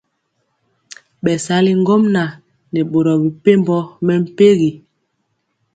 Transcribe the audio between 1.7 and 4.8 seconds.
ŋgomnaŋ nɛ boro mepempɔ mɛmpegi.